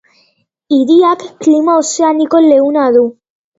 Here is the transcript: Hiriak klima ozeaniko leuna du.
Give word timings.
Hiriak 0.77 1.27
klima 1.45 1.77
ozeaniko 1.83 2.43
leuna 2.49 2.91
du. 2.99 3.07